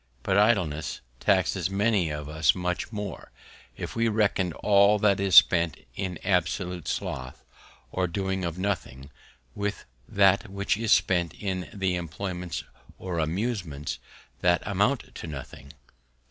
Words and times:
But 0.23 0.35
Idleness 0.35 1.01
taxes 1.19 1.69
many 1.69 2.09
of 2.09 2.27
us 2.27 2.55
much 2.55 2.91
more, 2.91 3.31
if 3.77 3.95
we 3.95 4.07
reckon 4.07 4.51
all 4.51 4.97
that 4.97 5.19
is 5.19 5.35
spent 5.35 5.77
in 5.95 6.17
absolute 6.23 6.87
Sloth, 6.87 7.45
or 7.91 8.07
doing 8.07 8.43
of 8.43 8.57
nothing, 8.57 9.11
with 9.53 9.85
that 10.07 10.49
which 10.49 10.75
is 10.75 10.91
spent 10.91 11.35
in 11.35 11.65
idle 11.65 11.83
Employments 11.95 12.63
or 12.97 13.19
Amusements, 13.19 13.99
that 14.39 14.63
amount 14.65 15.13
to 15.13 15.27
nothing. 15.27 15.71